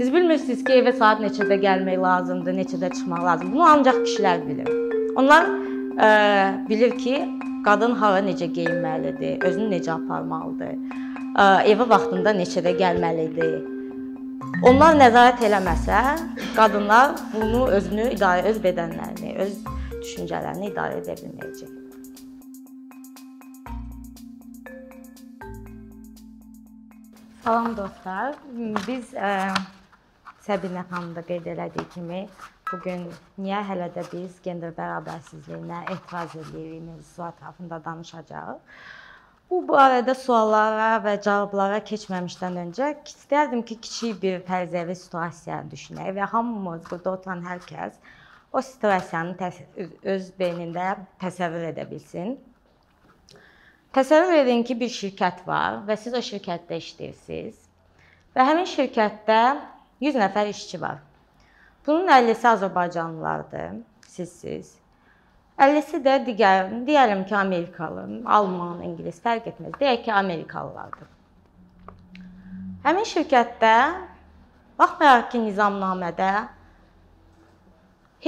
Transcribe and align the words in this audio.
Siz 0.00 0.12
bilmirsiniz 0.14 0.62
ki, 0.64 0.76
evə 0.80 0.92
saat 0.96 1.18
neçədə 1.20 1.58
gəlmək 1.60 1.98
lazımdır, 2.00 2.54
neçədə 2.56 2.88
çıxmaq 2.94 3.24
lazımdır. 3.26 3.52
Bunu 3.52 3.66
ancaq 3.68 3.98
kişilər 4.06 4.38
bilir. 4.46 4.70
Onlar 5.20 5.44
ə, 6.06 6.08
bilir 6.70 6.94
ki, 7.02 7.18
qadın 7.66 7.98
hara 8.00 8.22
necə 8.24 8.48
geyinməlidir, 8.56 9.44
özünü 9.44 9.68
necə 9.74 9.92
aparmalıdır, 9.98 10.72
ə, 11.34 11.50
evə 11.74 11.88
vaxtında 11.92 12.32
neçədə 12.38 12.72
gəlməlidir. 12.80 13.52
Onlar 14.72 14.96
nəzarət 15.02 15.44
eləməsə, 15.50 16.00
qadınlar 16.56 17.12
bunu 17.36 17.66
özünü 17.76 18.08
idarə 18.16 18.48
öz 18.54 18.64
bədənlərini, 18.64 19.36
öz 19.44 19.54
düşüncələrini 20.00 20.72
idarə 20.72 21.02
edə 21.04 21.20
bilməyəcək. 21.20 21.89
Salam 27.50 27.72
dostlar. 27.76 28.36
Biz 28.86 29.08
ə, 29.18 29.28
Səbinə 30.46 30.84
xanım 30.86 31.16
da 31.16 31.22
qeyd 31.26 31.48
elədiyi 31.50 31.86
kimi, 31.90 32.18
bu 32.68 32.76
gün 32.84 33.00
niyə 33.42 33.64
hələ 33.66 33.88
də 33.96 34.04
biz 34.12 34.36
gender 34.44 34.70
bərabərsizliyinə 34.76 35.80
etiraz 35.96 36.36
edirik 36.38 36.84
mövzusu 36.84 37.24
ətrafında 37.26 37.80
danışacağıq. 37.88 38.76
Bu 39.50 39.58
barədə 39.72 40.14
suallara 40.20 40.92
və 41.02 41.16
cavablara 41.24 41.80
keçməmişdən 41.90 42.60
öncə 42.68 42.92
istərdim 43.16 43.64
ki, 43.66 43.80
kiçik 43.88 44.22
bir 44.22 44.38
fərzəvi 44.52 44.94
situasiya 45.02 45.64
düşünək 45.72 46.12
və 46.20 46.30
hamımız 46.36 46.86
burada 46.92 47.16
oturan 47.16 47.42
hər 47.48 47.66
kəs 47.66 47.98
o 48.52 48.62
situasiyanı 48.62 49.50
öz 50.14 50.30
beynində 50.38 50.86
təsəvvür 51.26 51.72
edə 51.72 51.90
bilsin. 51.90 52.38
Təsəvvür 53.90 54.44
edin 54.44 54.60
ki, 54.62 54.76
bir 54.78 54.90
şirkət 54.94 55.40
var 55.48 55.80
və 55.86 55.96
siz 55.98 56.14
o 56.14 56.20
şirkətdə 56.22 56.76
işləyirsiniz. 56.78 57.56
Və 58.36 58.44
həmin 58.46 58.68
şirkətdə 58.70 59.38
100 60.06 60.18
nəfər 60.20 60.50
işçi 60.52 60.78
var. 60.78 61.00
Bunun 61.86 62.06
50-si 62.14 62.46
Azərbaycanlılardır, 62.52 63.80
sizsiz. 64.06 64.76
50-si 65.58 65.98
də 66.04 66.20
digər, 66.28 66.70
deyəlim 66.86 67.24
ki, 67.26 67.34
Amerikalı, 67.36 68.04
Alman, 68.36 68.84
İngilis 68.86 69.18
fərq 69.24 69.48
etməz. 69.50 69.74
Deyək 69.80 70.04
ki, 70.04 70.12
Amerikalılardır. 70.14 71.08
Həmin 72.84 73.08
şirkətdə 73.10 73.72
baxmayaraq 74.78 75.32
ki, 75.32 75.40
nizamnamədə 75.48 76.30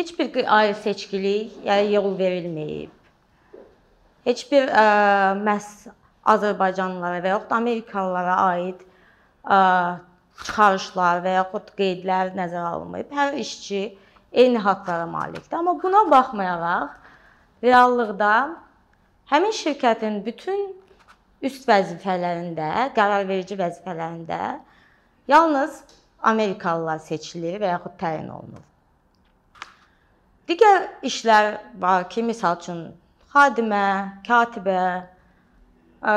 heç 0.00 0.11
bir 0.19 0.42
ayrı 0.59 0.75
seçkilik, 0.83 1.55
yəni 1.70 1.94
yol 1.94 2.19
verilməyib 2.19 2.98
heç 4.27 4.45
bir 4.53 4.70
ə, 4.70 4.87
məhz 5.42 5.91
Azərbaycanlılara 6.33 7.23
və 7.25 7.34
yaxud 7.34 7.55
Amerikalılara 7.56 8.37
aid 8.53 8.83
ə, 9.42 9.59
çıxarışlar 10.42 11.23
və 11.25 11.37
yaxud 11.39 11.73
qeydlər 11.78 12.33
nəzərə 12.39 12.75
alınmayıb. 12.77 13.11
Hər 13.15 13.39
işçi 13.43 13.83
eyni 14.33 14.59
haqqlara 14.62 15.06
malikdir. 15.06 15.56
Amma 15.59 15.75
buna 15.83 16.05
baxmayaraq 16.11 16.95
reallıqda 17.62 18.33
həmin 19.33 19.55
şirkətin 19.56 20.23
bütün 20.27 20.70
üst 21.43 21.67
vəzifələrində, 21.69 22.93
qərarverici 22.97 23.59
vəzifələrində 23.59 24.61
yalnız 25.28 25.83
Amerikalılar 26.23 27.03
seçilir 27.03 27.59
və 27.62 27.75
yaxud 27.75 27.98
təyin 27.98 28.28
olunur. 28.31 28.62
Digər 30.48 30.89
işlər 31.06 31.56
var 31.83 32.09
ki, 32.11 32.23
misal 32.27 32.59
üçün 32.61 32.84
xadimə, 33.33 33.84
katibə, 34.27 34.80
ə, 36.05 36.14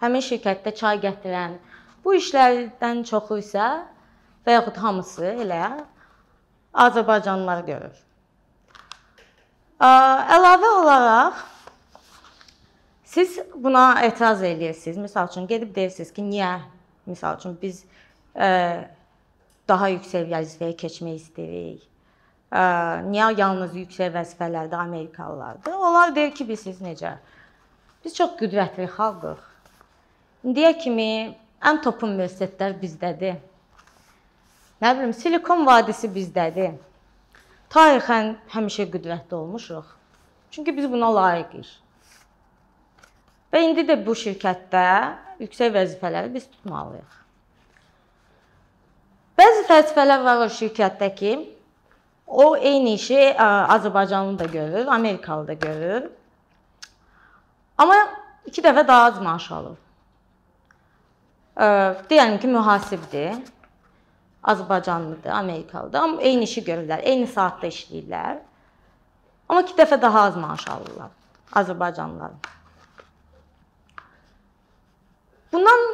həmin 0.00 0.24
şirkətdə 0.24 0.72
çay 0.78 1.00
gətirən 1.02 1.58
bu 2.04 2.16
işlərdən 2.18 3.04
çoxu 3.08 3.38
isə 3.42 3.66
və 4.46 4.56
yaxud 4.56 4.80
hamısı 4.82 5.34
elə 5.44 5.66
Azərbaycanlılar 6.86 7.62
görür. 7.68 8.00
Ə, 9.82 9.90
əlavə 10.38 10.72
olaraq 10.80 11.44
siz 13.12 13.36
buna 13.54 14.00
etiraz 14.06 14.40
eləyirsiniz. 14.42 14.96
Məsəl 15.04 15.28
üçün 15.28 15.46
gedib 15.50 15.74
deyirsiniz 15.76 16.12
ki, 16.16 16.24
niyə? 16.24 16.52
Məsəl 17.10 17.36
üçün 17.42 17.58
biz 17.60 17.84
ə, 18.32 18.88
daha 19.68 19.92
yüksək 19.92 20.30
vəzifəyə 20.32 20.76
keçmək 20.80 21.18
istəyirik 21.20 21.91
niyə 22.52 23.30
yalnız 23.38 23.76
yüksək 23.76 24.12
vəzifələrdə 24.12 24.76
Amerikalılardır? 24.76 25.72
Onlar 25.72 26.14
deyir 26.14 26.34
ki, 26.34 26.44
bilirsiniz 26.48 26.80
necə? 26.84 27.14
Biz 28.04 28.14
çox 28.14 28.36
qüdrətli 28.40 28.88
xalqıq. 28.92 29.40
İndiyə 30.44 30.72
kimi 30.82 31.08
ən 31.62 31.80
top 31.82 32.02
universitetlər 32.04 32.74
bizdədir. 32.80 33.38
Nə 34.82 34.90
bilim, 34.98 35.14
Silikon 35.14 35.64
vadisi 35.66 36.10
bizdədir. 36.12 36.74
Tarixən 37.72 38.34
həmişə 38.52 38.88
qüdrətli 38.92 39.34
olmuşuq. 39.34 39.84
Çünki 40.50 40.76
biz 40.76 40.90
buna 40.90 41.08
layiqik. 41.14 41.70
Və 43.52 43.62
indi 43.64 43.86
də 43.88 43.96
bu 44.04 44.12
şirkətdə 44.18 44.84
yüksək 45.40 45.72
vəzifələri 45.72 46.34
biz 46.34 46.50
tutmalıyıq. 46.50 47.18
Bəzi 49.40 49.64
vəzifələr 49.70 50.24
var 50.24 50.44
o 50.44 50.48
şirkətdə 50.52 51.08
ki, 51.16 51.32
O 52.32 52.56
eyni 52.56 52.94
işi 52.96 53.34
Azərbaycanlı 53.36 54.38
da 54.38 54.44
görür, 54.44 54.86
Amerikalı 54.86 55.48
da 55.48 55.52
görür. 55.52 56.10
Amma 57.78 57.96
2 58.48 58.62
dəfə 58.64 58.86
daha 58.88 59.04
az 59.10 59.18
maaş 59.20 59.50
alır. 59.52 59.76
Deyəlim 62.08 62.38
ki, 62.40 62.48
mühasibdir. 62.48 63.34
Azərbaycanlıdır, 64.42 65.30
Amerikalıdır, 65.30 65.98
amma 65.98 66.22
eyni 66.22 66.48
işi 66.48 66.64
görürlər, 66.66 67.04
eyni 67.06 67.26
saatda 67.30 67.68
işləyirlər. 67.68 68.40
Amma 69.48 69.62
2 69.62 69.76
dəfə 69.78 70.00
daha 70.02 70.24
az 70.30 70.36
maaş 70.36 70.64
alırlar 70.68 71.12
Azərbaycanlılar. 71.52 72.32
Bundan 75.52 75.84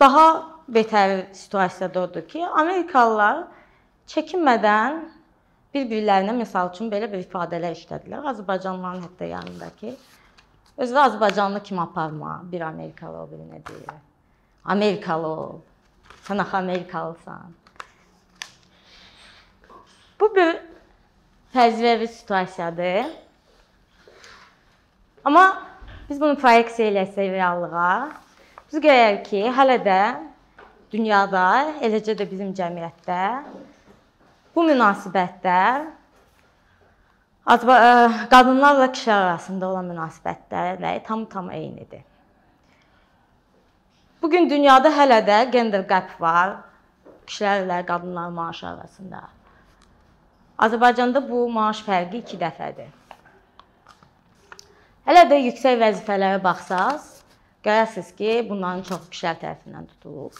daha 0.00 0.26
betər 0.68 1.32
situasiya 1.32 1.94
da 1.94 2.02
odur 2.02 2.26
ki, 2.28 2.42
Amerikalılar 2.44 3.46
çəkinmədən 4.10 5.00
bir-birlərinə 5.74 6.34
məsəl 6.40 6.72
üçün 6.72 6.90
belə 6.92 7.10
bir 7.12 7.22
ifadələr 7.22 7.76
işlədilər. 7.76 8.24
Azərbaycanlıların 8.32 9.04
hətta 9.04 9.28
yanındakı 9.28 9.94
özünü 10.78 10.98
Azərbaycanlı 10.98 11.62
kimi 11.62 11.80
aparma, 11.80 12.42
bir 12.52 12.60
Amerikalı 12.60 13.18
o 13.18 13.26
birinə 13.32 13.60
deyir. 13.68 13.96
Amerikalı 14.64 15.26
ol. 15.26 15.58
Sən 16.24 16.42
axı 16.42 16.56
Amerikalısan. 16.56 17.54
Bu 20.20 20.34
bir 20.36 20.56
fərziyəvi 21.54 22.08
situasiyadır. 22.08 23.06
Amma 25.24 25.62
biz 26.10 26.20
bunu 26.20 26.36
proyeksiya 26.36 26.88
eləsək 26.90 27.32
reallığa, 27.32 28.10
biz 28.70 28.80
görərik 28.80 29.24
ki, 29.28 29.42
hələ 29.56 29.76
də 29.84 30.00
dünyada, 30.92 31.74
eləcə 31.84 32.14
də 32.16 32.26
bizim 32.30 32.54
cəmiyyətdə 32.56 33.22
Bu 34.54 34.64
münasibətlər 34.66 35.86
qadınlarla 37.48 38.90
kişilər 38.92 39.24
arasında 39.30 39.68
olan 39.68 39.90
münasibətlərlə 39.92 41.02
tam-tam 41.06 41.50
eynidir. 41.50 42.04
Bu 44.22 44.30
gün 44.30 44.50
dünyada 44.50 44.90
hələ 44.92 45.20
də 45.26 45.50
gender 45.50 45.84
gap 45.88 46.20
var 46.20 46.56
kişilərlə 47.26 47.86
qadınlar 47.86 48.28
maaşı 48.28 48.66
arasında. 48.66 49.20
Azərbaycanda 50.58 51.22
bu 51.28 51.44
maaş 51.52 51.84
fərqi 51.86 52.22
2 52.24 52.38
dəfədir. 52.40 52.88
Hələ 55.06 55.22
də 55.30 55.38
yüksək 55.40 55.78
vəzifələrə 55.80 56.42
baxsaz, 56.42 57.22
görərsiniz 57.64 58.10
ki, 58.18 58.32
bunların 58.48 58.82
çox 58.88 59.06
kişilər 59.12 59.38
tərəfindən 59.44 59.86
tutulub. 59.92 60.34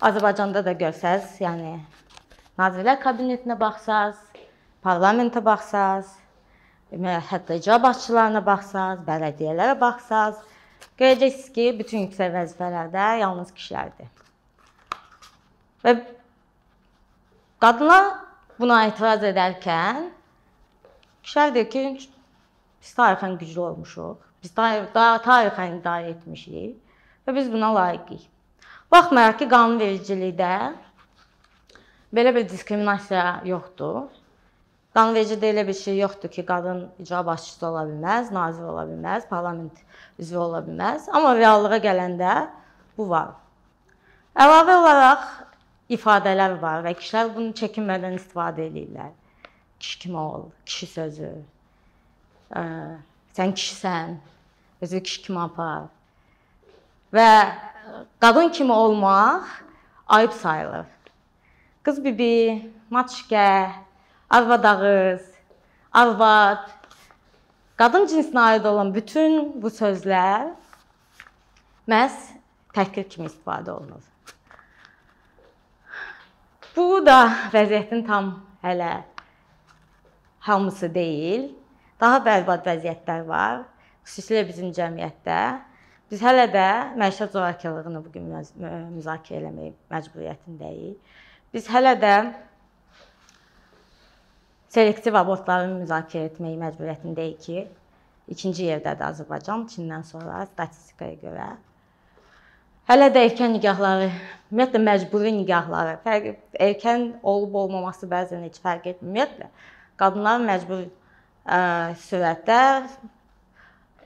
Azərbaycanda 0.00 0.62
da 0.64 0.72
görsəz, 0.72 1.40
yəni 1.42 1.74
Nazirlər 2.60 2.98
Kabinetinə 3.00 3.54
baxsaz, 3.56 4.18
parlamentə 4.84 5.40
baxsaz, 5.44 6.10
hətta 7.30 7.56
icra 7.56 7.78
başçılarına 7.80 8.42
baxsaz, 8.44 8.98
bələdiyyələrə 9.06 9.78
baxsaz, 9.80 10.42
görəcəksiniz 11.00 11.46
ki, 11.54 11.64
bütün 11.78 12.04
yüksək 12.06 12.34
vəzifələrdə 12.34 13.06
yalnız 13.22 13.54
kişilərdir. 13.56 14.10
Və 15.86 15.96
qadınlar 17.64 18.10
buna 18.60 18.82
etiraz 18.90 19.24
edərkən 19.32 20.04
kişilər 21.24 21.56
deyir 21.56 21.72
ki, 21.72 21.86
biz 22.84 22.94
tarixən 23.00 23.40
güclü 23.40 23.64
olmuşuq, 23.70 24.30
biz 24.44 24.56
daha 24.58 25.16
tarixən 25.24 25.80
idarə 25.80 26.12
etmişik 26.12 26.76
və 27.24 27.34
biz 27.40 27.48
buna 27.48 27.72
layiqik. 27.80 28.28
Baxmayaraq 28.92 29.40
ki, 29.40 29.48
qanunvericilikdə 29.48 30.54
Belə 32.12 32.34
bir 32.36 32.48
diskriminasiya 32.48 33.40
yoxdur. 33.48 34.10
Qanunvericidə 34.92 35.48
elə 35.48 35.62
bir 35.64 35.76
şey 35.76 35.96
yoxdur 36.02 36.28
ki, 36.28 36.42
qadın 36.44 36.82
icra 37.00 37.22
başçısı 37.26 37.66
ola 37.66 37.86
bilməz, 37.88 38.32
nazir 38.36 38.66
ola 38.68 38.82
bilməz, 38.90 39.24
parlament 39.30 39.78
üzvü 40.20 40.38
ola 40.38 40.60
bilməz. 40.66 41.08
Amma 41.08 41.32
reallığa 41.38 41.78
gələndə 41.86 42.34
bu 42.98 43.08
var. 43.08 43.32
Əlavə 44.36 44.76
olaraq 44.82 45.24
ifadələr 45.96 46.58
var 46.60 46.84
və 46.84 46.92
kişilər 47.00 47.32
bunu 47.32 47.56
çəkinmədən 47.56 48.20
istifadə 48.20 48.68
edirlər. 48.68 49.10
Kişi 49.80 49.98
kimi 50.04 50.20
ol, 50.20 50.46
kişi 50.68 50.86
sözü. 50.92 51.34
Ə, 52.52 52.62
sən 53.36 53.56
kişisən, 53.56 54.16
özü 54.84 55.02
kişi 55.08 55.22
kimi 55.26 55.40
apar. 55.40 55.88
Və 57.12 57.28
qadın 58.20 58.52
kimi 58.52 58.72
olmaq 58.72 59.48
ayıb 60.08 60.32
sayılır. 60.32 60.86
Qız 61.82 61.96
bibi, 62.04 62.62
maçkə, 62.94 63.70
arvad 64.30 64.64
ağız, 64.70 65.22
arvad, 65.90 66.68
qadın 67.74 68.04
cinsinə 68.06 68.44
aid 68.52 68.68
olan 68.70 68.92
bütün 68.94 69.48
bu 69.62 69.66
sözlər 69.66 70.52
məhz 71.90 72.20
təhqir 72.76 73.08
kimi 73.10 73.26
istifadə 73.26 73.74
olunur. 73.74 74.04
Bu 76.76 77.00
da 77.02 77.16
vəziyyətin 77.56 78.06
tam 78.06 78.30
hələ 78.62 78.92
hamısı 80.46 80.92
deyil. 80.94 81.50
Daha 81.98 82.22
bərbad 82.28 82.62
vəziyyətlər 82.70 83.26
var, 83.26 83.66
xüsusilə 84.06 84.46
bizim 84.46 84.70
cəmiyyətdə. 84.78 85.40
Biz 86.14 86.22
hələ 86.22 86.46
də 86.54 86.70
məişət 87.02 87.34
zorakılığını 87.34 88.06
bu 88.06 88.14
gün 88.14 88.30
müzakirə 88.94 89.42
eləmək 89.42 89.74
məcburiyyətindəyik. 89.90 91.20
Biz 91.52 91.68
hələ 91.68 91.92
də 92.00 92.14
selektiv 94.72 95.18
abortları 95.20 95.68
müzakirə 95.74 96.30
etmək 96.30 96.54
məcburiyyətindəyik 96.62 97.42
ki, 97.44 97.66
ikinci 98.32 98.70
yerdədir 98.70 99.08
Azərbaycan 99.10 99.66
Çindən 99.68 100.06
sonra 100.08 100.46
statistikaya 100.52 101.18
görə. 101.20 101.50
Hələ 102.88 103.10
də 103.14 103.26
erkən 103.28 103.52
nikahları, 103.56 104.08
ümumiyyətlə 104.50 104.80
məcburi 104.86 105.34
nikahları, 105.36 105.98
fərq 106.06 106.32
erkən 106.70 107.06
olub 107.22 107.54
olmaması 107.60 108.08
bəzən 108.10 108.48
heç 108.48 108.58
fərq 108.64 108.88
etmir. 108.94 109.28
Ümumiyyətlə 109.28 109.52
qadınların 110.00 110.48
məcbur 110.48 110.82
ə, 111.46 111.60
sürətdə 112.06 112.58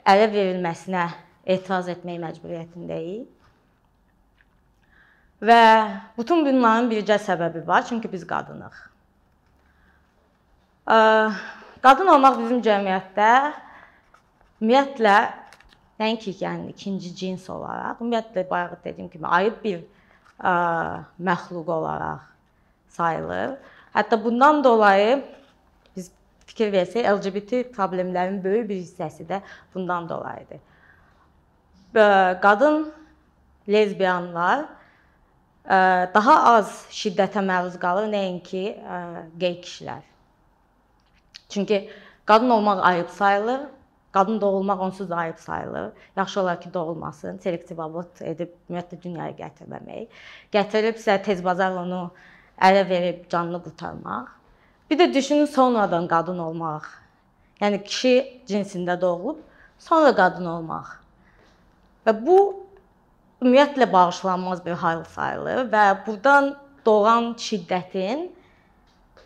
ələ 0.06 0.26
verilməsinə 0.32 1.06
etiraz 1.56 1.88
etmək 1.92 2.20
məcburiyyətindəyik. 2.24 3.30
Və 5.42 5.60
bütün 6.16 6.44
bunların 6.46 6.88
bircə 6.90 7.18
səbəbi 7.20 7.66
var, 7.66 7.84
çünki 7.88 8.10
biz 8.12 8.26
qadınıq. 8.26 8.76
Qadın 11.84 12.12
olmaq 12.14 12.38
bizim 12.40 12.62
cəmiyyətdə 12.64 13.30
ümumiyyətlə 14.60 15.16
nəinki 16.00 16.32
yəni 16.40 16.70
ikinci 16.72 17.12
cins 17.16 17.50
olaraq, 17.52 18.00
ümumiyyətlə 18.00 18.46
bayaq 18.50 18.78
dediyim 18.84 19.10
kimi 19.12 19.26
ayıb 19.26 19.58
bir 19.64 19.82
ə, 20.40 20.52
məxluq 21.20 21.68
olaraq 21.78 22.24
sayılır. 22.96 23.58
Hətta 23.94 24.18
bundan 24.24 24.64
dolayı 24.64 25.20
biz 25.96 26.08
fikir 26.46 26.72
versək 26.72 27.10
LGBT 27.12 27.66
problemlərin 27.76 28.40
böyük 28.44 28.68
bir 28.70 28.80
hissəsi 28.80 29.28
də 29.28 29.42
bundan 29.74 30.08
dolayıdır 30.08 30.64
qadın 32.42 32.92
lezbiyanlar 33.68 34.66
daha 35.68 36.34
az 36.56 36.84
şiddətə 36.94 37.42
məruz 37.42 37.78
qalır 37.82 38.06
nəinki 38.12 38.64
qey 39.40 39.56
kişilər. 39.64 40.04
Çünki 41.48 41.90
qadın 42.26 42.50
olmaq 42.50 42.82
ayıb 42.82 43.08
sayılır, 43.08 43.60
qadın 44.12 44.40
doğulmaq 44.40 44.80
onsuz 44.80 45.10
da 45.10 45.16
ayıb 45.16 45.38
sayılır. 45.38 45.92
Yaxşı 46.16 46.40
olar 46.40 46.60
ki, 46.60 46.74
doğulmasın, 46.74 47.38
selektiv 47.38 47.78
abort 47.78 48.22
edib 48.22 48.54
ümumiyyətlə 48.68 49.02
dünyaya 49.02 49.34
gətirməmək. 49.36 50.06
Gətirilibsə 50.52 51.22
tez 51.22 51.44
bazar 51.44 51.76
onu 51.76 52.10
ələ 52.58 52.88
verib 52.88 53.30
canını 53.30 53.62
qurtarmaq. 53.62 54.26
Bir 54.90 54.98
də 54.98 55.14
düşünün 55.14 55.44
sonradan 55.44 56.08
qadın 56.08 56.38
olmaq. 56.38 56.86
Yəni 57.60 57.82
kişi 57.84 58.42
cinsində 58.48 59.00
doğulub, 59.00 59.38
sonra 59.78 60.14
qadın 60.14 60.46
olmaq. 60.46 60.86
Və 62.06 62.14
bu 62.26 62.65
ümumiyyətlə 63.42 63.92
bağışlanmaz 63.92 64.64
bir 64.64 64.78
hal 64.80 65.04
sayılır 65.04 65.68
və 65.72 65.84
burdan 66.06 66.54
doğan 66.86 67.34
şiddətin 67.40 68.26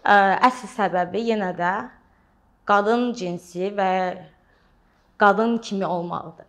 ə, 0.02 0.16
əsl 0.48 0.70
səbəbi 0.74 1.22
yenə 1.30 1.52
də 1.58 1.74
qadın 2.68 3.12
cinsi 3.14 3.70
və 3.76 3.90
qadın 5.20 5.58
kimi 5.58 5.86
olmaqdır. 5.86 6.46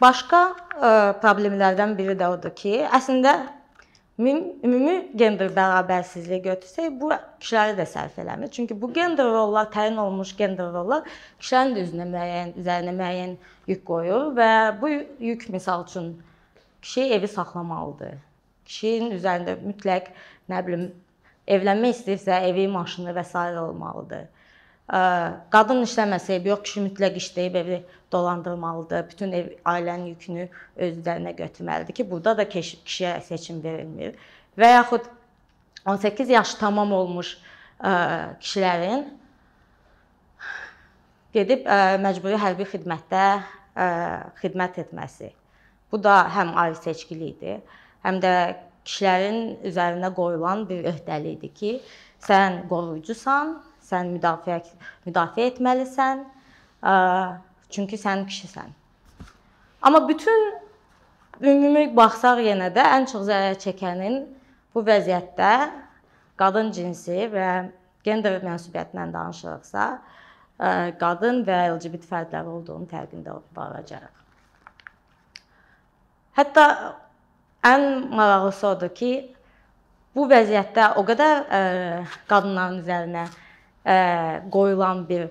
Başqa 0.00 0.40
ə, 0.52 0.90
problemlərdən 1.22 1.94
biri 1.98 2.16
də 2.18 2.28
odur 2.34 2.52
ki, 2.54 2.82
əslində 2.84 3.34
ümumi 4.18 5.10
gender 5.16 5.50
bərabərsizliyi 5.56 6.42
götürsək, 6.44 6.92
bu 7.00 7.10
kişiləri 7.42 7.74
də 7.80 7.86
sərf 7.90 8.18
eləmir. 8.22 8.50
Çünki 8.54 8.76
bu 8.82 8.92
gender 8.92 9.26
rollar, 9.26 9.70
təyin 9.74 9.96
olunmuş 9.98 10.36
gender 10.36 10.70
rollar 10.72 11.02
kişilərin 11.40 11.74
də 11.74 11.82
üzünə 11.88 12.06
müəyyən, 12.12 12.52
üzərinə 12.62 12.94
müəyyən 13.00 13.34
yük 13.66 13.82
qoyur 13.88 14.30
və 14.36 14.50
bu 14.80 14.92
yük 15.24 15.48
misal 15.50 15.82
üçün 15.88 16.12
kişi 16.82 17.08
evi 17.18 17.28
saxlamalıdır. 17.28 18.14
Kişinin 18.64 19.18
üzərində 19.18 19.56
mütləq, 19.64 20.06
nə 20.48 20.62
bilim, 20.66 20.86
evlənmək 21.46 21.98
istəyirsə, 21.98 22.38
evi, 22.48 22.68
maşını 22.68 23.12
və 23.16 23.24
s. 23.24 23.38
olmalıdır. 23.60 24.28
Qadın 24.86 25.80
işləməsə, 25.86 26.42
yox 26.44 26.60
kişi 26.66 26.80
mütləq 26.84 27.14
işləyib 27.16 27.54
evi 27.56 27.78
dolandırmalıdır. 28.12 29.06
Bütün 29.10 29.32
ev 29.32 29.46
ailənin 29.64 30.10
yükünü 30.12 30.48
öz 30.76 30.98
üzərinə 30.98 31.32
götürməlidir 31.38 31.96
ki, 31.96 32.10
burada 32.10 32.36
da 32.38 32.44
kişiyə 32.44 33.20
seçim 33.24 33.62
verilmir. 33.64 34.18
Və 34.60 34.74
yaxud 34.74 35.08
18 35.86 36.28
yaş 36.36 36.54
tamam 36.60 36.92
olmuş 36.92 37.38
kişilərin 37.80 39.08
gedib 41.34 41.64
məcburi 42.04 42.36
hərbi 42.38 42.68
xidmətdə 42.68 43.24
xidmət 44.44 44.78
etməsi. 44.84 45.32
Bu 45.92 45.98
da 46.02 46.22
həm 46.36 46.54
ali 46.60 46.76
seçkilikdir, 46.76 47.60
həm 48.04 48.20
də 48.22 48.34
kişilərin 48.84 49.64
üzərinə 49.64 50.12
qoyulan 50.14 50.68
bir 50.68 50.84
öhdəlikdir 50.92 51.52
ki, 51.56 51.78
sən 52.20 52.66
qoruyucusan, 52.68 53.56
sən 53.84 54.14
müdafiə 54.16 54.60
müdafiə 55.06 55.50
etməlisən. 55.52 56.24
Çünki 57.74 57.98
sən 57.98 58.26
kişisən. 58.28 58.72
Amma 59.82 60.08
bütün 60.08 60.52
ümumi 61.42 61.88
baxsaq 61.96 62.40
yenə 62.46 62.70
də 62.74 62.84
ən 62.96 63.08
çox 63.10 63.26
zərər 63.28 63.56
çəkənin 63.60 64.20
bu 64.74 64.82
vəziyyətdə 64.86 65.52
qadın 66.40 66.70
cinsi 66.74 67.28
və 67.32 67.48
gender 68.04 68.40
mənsubiyyətindən 68.44 69.12
danışırıqsa, 69.14 69.84
qadın 71.00 71.42
və 71.46 71.60
LGBT 71.74 72.08
fərdləri 72.10 72.52
olduğunu 72.56 72.88
fərqində 72.90 73.38
varacağıq. 73.56 74.20
Hətta 76.38 76.66
ən 77.64 77.84
maraqlısı 78.10 78.66
odur 78.68 78.92
ki, 78.94 79.12
bu 80.14 80.26
vəziyyətdə 80.30 80.92
o 80.98 81.04
qədər 81.06 81.34
ə, 81.44 81.60
qadınların 82.30 82.80
üzərinə 82.82 83.24
qoyulan 83.84 85.04
bir 85.08 85.28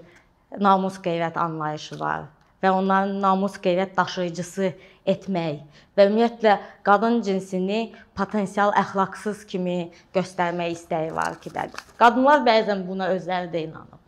namus 0.61 0.99
qeyrət 1.01 1.37
anlayışı 1.39 1.99
var 1.99 2.27
və 2.63 2.71
onların 2.71 3.17
namus 3.21 3.57
qeyrət 3.59 3.95
daşıyıcısı 3.97 4.69
etmək 5.09 5.63
və 5.97 6.05
ümumiyyətlə 6.07 6.53
qadın 6.87 7.19
cinsini 7.25 7.79
potensial 8.15 8.71
əxlaqsız 8.79 9.43
kimi 9.49 9.91
göstərmək 10.15 10.77
istəyi 10.77 11.11
var 11.15 11.35
ki, 11.43 11.51
bəli. 11.51 11.83
Qadınlar 11.99 12.45
bəzən 12.45 12.85
buna 12.87 13.09
özləri 13.15 13.51
də 13.51 13.65
inanıb. 13.67 13.99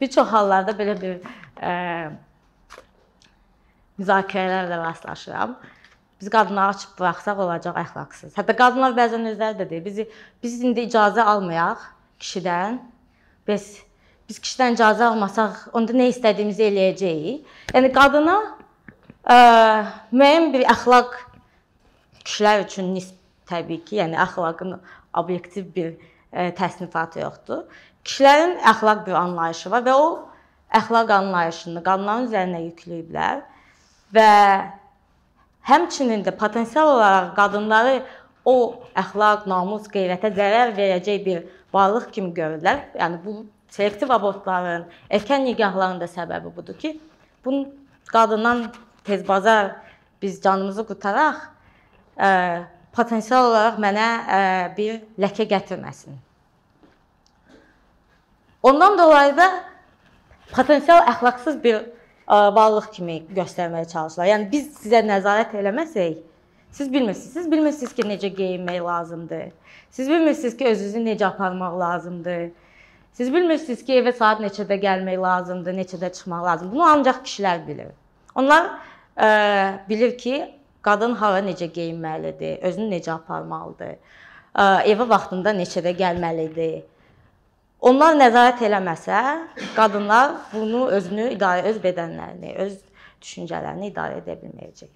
Bir 0.00 0.10
çox 0.14 0.30
hallarda 0.32 0.72
belə 0.78 0.94
bir 1.00 1.18
ə, 1.60 1.74
müzakirələrlə 3.98 4.78
rastlaşıram. 4.86 5.58
Biz 6.20 6.30
qadınları 6.34 6.74
açıb 6.74 6.96
buraxsaq 6.98 7.42
olacaq 7.44 7.76
əxlaqsız. 7.82 8.32
Hətta 8.38 8.56
qadınlar 8.56 8.96
bəzən 8.96 9.28
özləri 9.34 9.60
də 9.60 9.68
deyir, 9.70 9.84
bizi 9.84 10.08
biz 10.42 10.56
indi 10.64 10.88
icazə 10.88 11.22
almayaq 11.22 11.84
kişidən. 12.22 12.80
Biz 13.46 13.68
biz 14.28 14.38
kişidən 14.44 14.76
icazə 14.76 15.06
almasaq, 15.08 15.68
onda 15.76 15.94
nə 15.96 16.10
istədiyimizi 16.12 16.66
eləyəcəyik. 16.68 17.52
Yəni 17.72 17.90
qadına 17.94 18.36
ə, 19.24 19.38
müəyyən 20.12 20.50
bir 20.52 20.66
əxlaq 20.74 21.16
kişilər 22.24 22.66
üçün 22.66 22.92
nisb 22.96 23.16
təbii 23.48 23.80
ki, 23.86 24.02
yəni 24.02 24.18
əxlaqın 24.26 24.76
obyektiv 25.16 25.70
bir 25.76 25.94
ə, 25.96 26.50
təsnifatı 26.58 27.22
yoxdur. 27.24 27.64
Kişilərin 28.04 28.58
əxlaq 28.74 29.06
bir 29.08 29.16
anlayışı 29.16 29.72
var 29.72 29.86
və 29.88 29.96
o 29.96 30.08
əxlaq 30.76 31.12
anlayışını 31.16 31.82
qadınların 31.84 32.28
üzərinə 32.28 32.64
yükləyiblər 32.66 33.44
və 34.12 34.30
həmçinin 35.68 36.24
də 36.24 36.36
potensial 36.36 36.92
olaraq 36.96 37.34
qadınları 37.36 38.00
o 38.48 38.56
əxlaq, 38.96 39.46
namus, 39.48 39.88
qeyrətə 39.92 40.30
zərər 40.36 40.74
verəcək 40.76 41.24
bir 41.24 41.46
varlıq 41.72 42.10
kimi 42.12 42.32
görürlər. 42.36 42.90
Yəni 42.96 43.20
bu 43.24 43.42
selektiv 43.70 44.10
abortların, 44.10 44.86
erkən 45.10 45.44
nikahların 45.44 46.00
da 46.00 46.08
səbəbi 46.10 46.54
budur 46.56 46.78
ki, 46.78 46.94
bu 47.44 47.66
qadından 48.12 48.64
tez 49.04 49.28
bazar 49.28 49.76
biz 50.22 50.40
canımızı 50.42 50.86
qutaraq, 50.86 51.42
ə, 52.18 52.30
potensial 52.92 53.50
olaraq 53.50 53.78
mənə 53.82 54.06
ə, 54.38 54.40
bir 54.76 55.02
ləkə 55.20 55.46
gətirməsin. 55.50 56.16
Ondan 58.62 58.98
dolayı 58.98 59.36
da 59.36 59.48
potensial 60.52 61.04
əxlaqsız 61.12 61.60
bir 61.62 61.76
ə, 61.84 62.38
varlıq 62.56 62.90
kimi 62.96 63.20
göstərməyə 63.36 63.88
çalışırlar. 63.92 64.32
Yəni 64.32 64.50
biz 64.52 64.72
sizə 64.82 65.04
nəzarət 65.06 65.54
eləməsək, 65.60 66.18
siz 66.72 66.92
bilmirsiniz. 66.92 67.32
Siz 67.32 67.50
bilmirsiniz 67.50 67.94
ki, 67.94 68.06
necə 68.08 68.32
geyinmək 68.34 68.80
lazımdır. 68.84 69.52
Siz 69.90 70.10
bilmirsiniz 70.10 70.56
ki, 70.56 70.66
özünüzü 70.72 71.04
necə 71.04 71.28
aparmaq 71.30 71.78
lazımdır. 71.80 72.48
Siz 73.18 73.32
bilmirsiniz 73.34 73.80
ki, 73.82 73.96
evə 73.98 74.12
saat 74.14 74.38
neçədə 74.38 74.76
gəlmək 74.78 75.16
lazımdır, 75.18 75.74
neçədə 75.74 76.12
çıxmaq 76.14 76.44
lazımdır. 76.46 76.70
Bunu 76.74 76.84
ancaq 76.86 77.16
kişilər 77.26 77.64
bilir. 77.66 77.88
Onlar 78.38 78.68
ə, 79.18 79.30
bilir 79.88 80.12
ki, 80.18 80.36
qadın 80.86 81.16
hara 81.18 81.40
necə 81.42 81.66
geyinməlidir, 81.74 82.60
özünü 82.68 82.92
necə 82.92 83.16
aparmalıdır. 83.16 83.96
Ə, 84.54 84.66
evə 84.92 85.08
vaxtında 85.10 85.50
neçədə 85.56 85.96
gəlməlidir. 85.98 86.84
Onlar 87.90 88.14
nəzarət 88.20 88.62
eləməsə, 88.68 89.22
qadınlar 89.74 90.36
bunu 90.52 90.84
özünü 90.94 91.32
idarə 91.34 91.64
öz 91.72 91.80
bədənlərini, 91.82 92.52
öz 92.66 92.76
düşüncələrini 93.24 93.90
idarə 93.90 94.20
edə 94.20 94.36
bilməyəcək. 94.44 94.92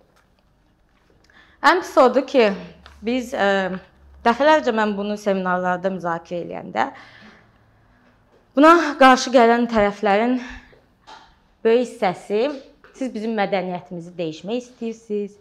Ən 1.72 1.82
pis 1.82 1.98
odur 2.04 2.22
ki, 2.30 2.46
biz 3.02 3.34
ə, 3.34 3.50
dəfələrcə 4.22 4.76
mən 4.78 4.94
bunu 4.94 5.18
seminarlarda 5.18 5.90
müzakirə 5.98 6.44
eləyəndə 6.44 6.86
buna 8.56 8.72
qarşı 9.00 9.32
gələn 9.32 9.66
tərəflərin 9.70 10.38
böyük 11.64 11.86
hissəsi 11.86 12.44
siz 12.94 13.14
bizim 13.14 13.34
mədəniyyətimizi 13.38 14.12
dəyişmək 14.18 14.62
istəyirsiniz. 14.62 15.36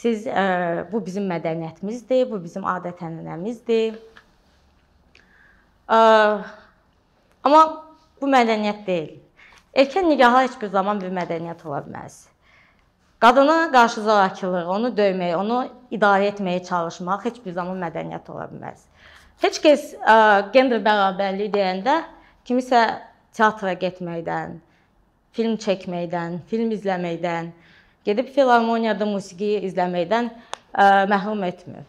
Siz 0.00 0.26
ə, 0.28 0.86
bu 0.92 1.00
bizim 1.04 1.26
mədəniyyətimizdir, 1.28 2.28
bu 2.30 2.38
bizim 2.42 2.64
adət-ənənəmizdir. 2.68 3.98
Amma 5.90 7.62
bu 8.20 8.28
mədəniyyət 8.30 8.84
deyil. 8.86 9.16
Erkən 9.74 10.08
nigahlar 10.08 10.46
heç 10.46 10.56
bir 10.60 10.70
zaman 10.72 11.00
bir 11.02 11.10
mədəniyyət 11.14 11.64
ola 11.66 11.80
bilməz. 11.86 12.20
Qadına 13.20 13.56
qarşı 13.72 14.04
zorakılıq, 14.06 14.68
onu 14.72 14.92
döymək, 14.96 15.34
onu 15.36 15.58
idarə 15.92 16.30
etməyə 16.30 16.62
çalışmaq 16.64 17.26
heç 17.28 17.42
bir 17.44 17.52
zaman 17.58 17.82
mədəniyyət 17.82 18.30
ola 18.32 18.46
bilməz. 18.52 18.86
Heç 19.40 19.56
kəs 19.64 19.84
ə, 19.96 20.16
gender 20.52 20.82
bərabərliyi 20.84 21.48
deyəndə 21.54 21.94
kimisə 22.44 22.82
teatra 23.36 23.72
getməkdən, 23.80 24.58
film 25.36 25.54
çəkməkdən, 25.62 26.42
film 26.50 26.74
izləməkdən, 26.76 27.48
gedib 28.04 28.28
filharmoniyada 28.34 29.08
musiqi 29.08 29.54
izləməkdən 29.70 30.28
ə, 30.28 30.84
məhrum 31.08 31.46
etmir. 31.48 31.86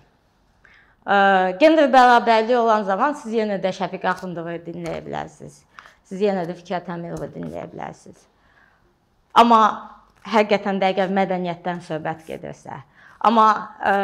Ə, 1.03 1.57
gender 1.59 1.91
bərabərliyi 1.91 2.61
olan 2.61 2.87
zaman 2.87 3.19
siz 3.19 3.35
yenə 3.35 3.59
də 3.59 3.75
Şəfiq 3.75 4.07
Axundovu 4.13 4.55
dinləyə 4.69 5.03
bilərsiniz. 5.03 5.59
Siz 6.07 6.23
yenə 6.23 6.47
də 6.47 6.55
Fikrət 6.55 6.87
Əmirovu 6.93 7.33
dinləyə 7.35 7.67
bilərsiniz. 7.73 8.23
Amma 9.35 9.61
həqiqətən 10.23 10.79
də 10.79 10.93
əgər 10.95 11.11
mədəniyyətdən 11.19 11.83
söhbət 11.83 12.23
gedirsə. 12.31 12.79
Amma 13.19 13.47
ə, 13.83 13.95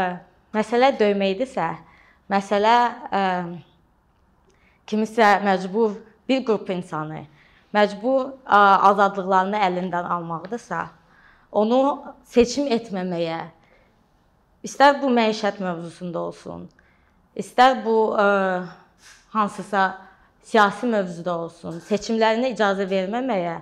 məsələ 0.55 0.97
döyməkdirsə, 0.99 1.75
məsələ 2.31 2.75
ə, 3.11 3.21
kimisə 4.87 5.37
məcbur 5.45 5.97
bir 6.29 6.43
qrup 6.47 6.69
insanı 6.73 7.25
məcbur 7.75 8.33
ə, 8.45 8.59
azadlıqlarını 8.91 9.59
əlindən 9.67 10.09
almaqdırsa, 10.17 10.87
onu 11.51 11.81
seçim 12.27 12.67
etməməyə 12.71 13.43
istər 14.67 14.99
bu 15.01 15.11
məişət 15.13 15.61
mövzusunda 15.63 16.25
olsun, 16.29 16.67
istər 17.35 17.79
bu 17.85 17.97
ə, 18.17 18.27
hansısa 19.35 19.87
siyasi 20.47 20.87
mövzuda 20.87 21.37
olsun, 21.45 21.81
seçimlərinə 21.87 22.55
icazə 22.55 22.87
verməməyə 22.89 23.57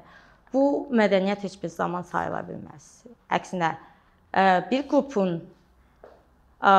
Bu 0.55 0.87
mədəniyyət 0.95 1.43
heç 1.49 1.55
bir 1.59 1.71
zaman 1.73 2.05
sayıla 2.07 2.39
bilməz. 2.47 2.85
Əksinə, 3.35 3.73
e, 4.31 4.43
bir 4.69 4.85
qrupun 4.87 5.33
e, 6.63 6.75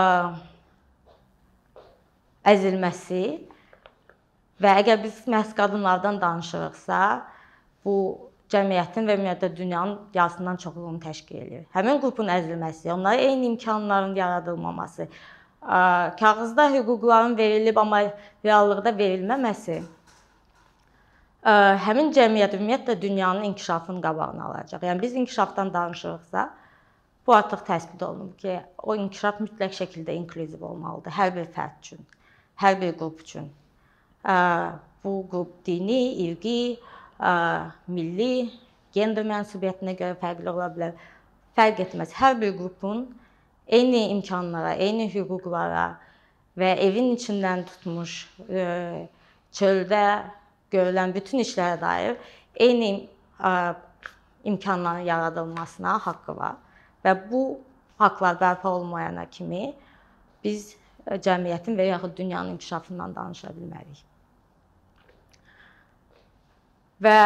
əzilməsi 2.47 3.23
və 4.62 4.75
əgər 4.83 5.03
biz 5.03 5.25
məhz 5.31 5.53
qadınlardan 5.59 6.21
danışırıqsa, 6.21 7.00
bu 7.85 7.97
cəmiyyətin 8.53 9.09
və 9.09 9.17
ümumiyyətlə 9.19 9.50
dünyanın 9.57 9.99
yarısından 10.15 10.57
çoxluğunu 10.62 11.00
təşkil 11.03 11.41
edir. 11.43 11.65
Həmin 11.75 11.99
qrupun 12.00 12.31
əzilməsi, 12.31 12.93
onlara 12.95 13.17
eyni 13.26 13.50
imkanların 13.53 14.15
yaradılmaması, 14.15 15.09
kağızda 16.21 16.71
hüquqların 16.71 17.37
verilib 17.38 17.76
amma 17.83 18.03
reallıqda 18.45 18.93
verilməməsi 19.00 19.81
həmin 21.87 22.12
cəmiyyət 22.15 22.55
ümumiyyətlə 22.59 23.00
dünyanın 23.03 23.45
inkişafının 23.50 24.00
qabağını 24.03 24.45
alacaq. 24.45 24.83
Yəni 24.83 25.03
biz 25.03 25.15
inkişafdan 25.15 25.75
danışırıqsa, 25.75 26.50
bu 27.26 27.35
artıq 27.35 27.62
təsbit 27.67 28.03
olunub 28.03 28.38
ki, 28.38 28.61
o 28.83 28.95
inkişaf 28.95 29.41
mütləq 29.43 29.75
şəkildə 29.75 30.15
inklüziv 30.15 30.62
olmalıdır 30.62 31.15
hər 31.19 31.35
bir 31.35 31.47
fərd 31.55 31.79
üçün, 31.83 32.07
hər 32.63 32.81
bir 32.81 32.97
qrup 32.99 33.21
üçün. 33.25 33.51
Bu 35.05 35.13
qrup 35.31 35.53
dini, 35.67 36.01
irqi, 36.27 36.79
milli, 37.87 38.51
gender 38.97 39.27
mənsubiyyətinə 39.29 39.97
görə 39.99 40.17
fərqli 40.23 40.51
ola 40.53 40.71
bilər. 40.73 40.97
Fərq 41.57 41.85
etməz. 41.87 42.13
Hər 42.17 42.37
bir 42.41 42.57
qrupun 42.57 43.07
eyni 43.67 44.09
imkanlara, 44.15 44.75
eyni 44.75 45.09
hüquqlara 45.13 45.87
və 46.57 46.73
evin 46.85 47.13
içindən 47.17 47.65
tutmuş 47.69 48.19
çöldə 49.57 50.05
görülən 50.73 51.15
bütün 51.15 51.43
işlərə 51.45 51.81
dair 51.81 52.17
eyni 52.55 53.09
imkanların 54.45 55.05
yaradılmasına 55.09 55.99
haqqı 56.07 56.37
var 56.37 56.57
və 57.05 57.15
bu 57.31 57.43
haqlar 57.99 58.39
bərpa 58.41 58.69
olmayana 58.69 59.27
kimi 59.31 59.75
biz 60.45 60.77
cəmiyyətin 61.07 61.79
və 61.79 61.89
yaxud 61.91 62.17
dünyanın 62.17 62.57
inkişafından 62.57 63.15
danışa 63.15 63.53
bilmərik. 63.55 64.03
Və 67.03 67.19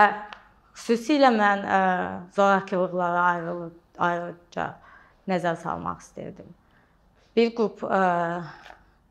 xüsusilə 0.77 1.31
mən 1.35 1.65
ə, 1.65 1.81
zorakılıqlara 2.37 3.23
ayrılıb 3.35 3.77
ayrıca 3.99 4.67
nəzər 5.31 5.57
salmaq 5.63 6.01
istirdim. 6.03 6.49
Bir 7.37 7.55
qrup 7.55 7.85
ə, 7.87 8.01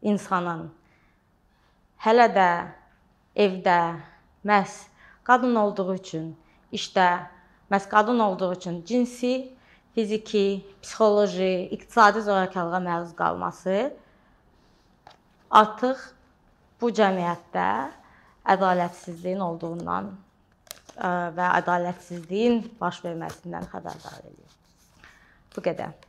insanın 0.02 0.68
hələ 2.04 2.28
də 2.36 2.50
evdə 3.36 3.80
məhz 4.46 4.76
qadın 5.24 5.56
olduğu 5.64 5.96
üçün, 5.96 6.34
işdə 6.74 7.08
məhz 7.72 7.90
qadın 7.90 8.20
olduğu 8.20 8.54
üçün 8.54 8.84
cinsi, 8.86 9.54
fiziki, 9.96 10.66
psixoloji, 10.82 11.70
iqtisadi 11.72 12.22
zorakılığa 12.22 12.84
məruz 12.84 13.16
qalması 13.16 13.94
artıq 15.50 16.02
bu 16.82 16.92
cəmiyyətdə 16.96 17.70
ədalətsizliyin 18.54 19.42
olduğundan 19.46 20.12
və 21.38 21.48
ədalətsizliyin 21.62 22.62
baş 22.80 23.02
verməsindən 23.06 23.68
xəbərdar 23.72 24.22
edir. 24.26 24.56
Bu 25.56 25.64
qədər. 25.66 26.09